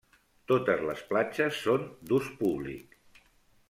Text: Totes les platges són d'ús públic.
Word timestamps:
Totes 0.51 0.81
les 0.87 1.03
platges 1.11 1.61
són 1.69 1.87
d'ús 2.09 2.35
públic. 2.43 3.01